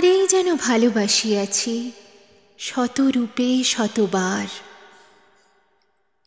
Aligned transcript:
তোমারেই 0.00 0.26
যেন 0.26 0.56
ভালোবাসিয়াছি 0.56 1.92
শত 2.58 3.00
রূপে 3.00 3.64
শতবার। 3.64 4.46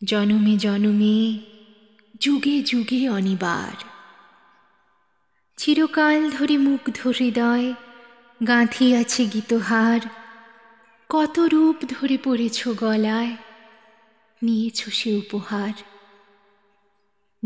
জনমে 0.04 0.56
জনমে, 0.56 1.38
যুগে 2.20 2.62
যুগে 2.62 3.08
অনিবার। 3.08 3.84
চিরকাল 5.56 6.30
ধরে 6.30 6.58
মুগ্ধ 6.58 7.06
হৃদয় 7.06 7.74
গাঁথিয়াছে 8.48 9.26
গীতহার, 9.26 10.00
কত 11.08 11.38
রূপ 11.38 11.76
ধরে 11.88 12.18
পড়েছ 12.24 12.68
গলায়, 12.68 13.36
নিয়েছ 14.42 14.88
সে 14.88 15.16
উপহার। 15.16 15.72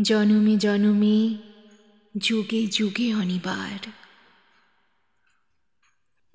জনমে 0.01 0.57
জনমে, 0.57 1.37
যুগে 2.17 2.67
যুগে 2.67 3.13
অনিবার। 3.13 3.91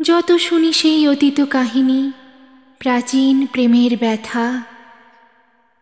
যত 0.04 0.32
শুনি 0.32 0.72
সেই 0.72 1.08
অতীত 1.08 1.40
কাহিনী, 1.40 2.12
প্রাচীন 2.78 3.46
প্রেমের 3.46 3.96
ব্যথা, 3.96 4.62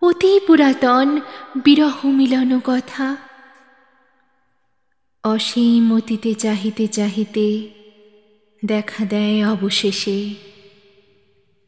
অতি 0.03 0.41
পুরাতন 0.47 1.21
বিরহ 1.65 2.07
মিলন 2.07 2.61
কথা, 2.65 3.16
অসীম 5.25 5.95
অতীতে 5.97 6.35
চাহিতে 6.35 6.87
চাহিতে 6.87 7.69
দেখা 8.65 9.05
দেয় 9.05 9.49
অবশেষে। 9.49 10.35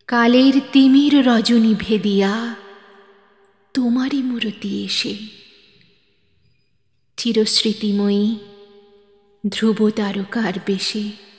কালের 0.06 0.60
তিমির 0.72 1.26
রজনী 1.26 1.74
ভেদিয়া, 1.78 2.54
তোমারই 3.74 4.22
মূরতি 4.22 4.84
এসে। 4.84 5.16
চিরস্মৃতিময়ী 7.16 8.36
ধ্রুব 9.50 9.90
তারকার 9.90 10.52
বেশে। 10.66 11.33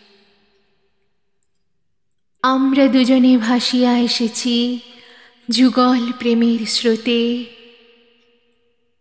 আমরা 2.47 2.87
দুজনে 2.87 3.37
ভাসিয়া 3.37 3.99
এসেছি 3.99 4.79
যুগল 5.49 6.11
প্রেমের 6.11 6.65
স্রোতে, 6.65 7.45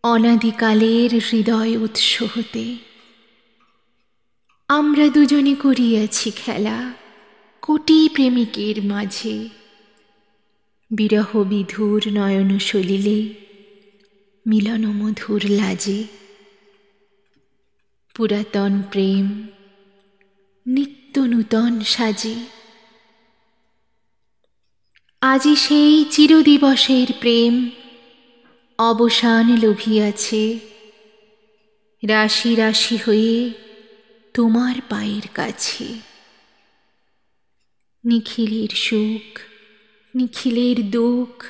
অনাদিকালের 0.03 1.21
হৃদয় 1.33 1.77
উৎস 1.77 2.23
হতে। 2.23 2.77
আমরা 4.69 5.09
দুজনে 5.09 5.55
করিয়াছি 5.55 6.31
খেলা 6.31 6.93
কোটি 7.63 8.09
প্রেমিকের 8.09 8.85
মাঝে। 8.85 9.49
বিরহ 10.91 11.43
বিধুর 11.43 12.03
নয়ন 12.13 12.59
সলিলে 12.59 13.29
মিলন 14.47 14.87
মধুর 14.87 15.43
লাজে। 15.51 16.05
পুরাতন 18.15 18.83
প্রেম 18.91 19.47
নিত্য 20.67 21.21
নূতন 21.21 21.81
সাজে। 21.81 22.54
আজি 25.27 25.57
সেই 25.57 26.05
চিরদিবসের 26.11 27.07
প্রেম 27.21 27.71
অবসান 28.79 29.57
লোভিয়াছে। 29.57 30.59
রাশি 32.09 32.55
রাশি 32.55 32.97
হয়ে 32.97 33.51
তোমার 34.35 34.75
পায়ের 34.89 35.29
কাছে। 35.35 35.85
নিখিলের 38.05 38.69
সুখ, 38.69 39.41
নিখিলের 40.15 40.91
দুঃখ, 40.91 41.45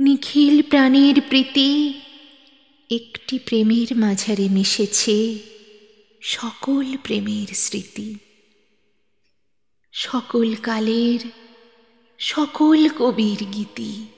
নিখিল 0.00 0.62
প্রাণের 0.62 1.20
প্রীতি 1.28 1.94
একটি 2.90 3.38
প্রেমের 3.38 3.96
মাঝারে 3.96 4.48
মিশেছে 4.48 5.38
সকল 6.20 6.96
প্রেমের 6.96 7.54
স্মৃতি। 7.54 8.18
সকল 9.92 10.54
কালের 10.54 11.45
সকল 12.18 12.88
কবির 12.98 13.40
গীতি। 13.52 14.15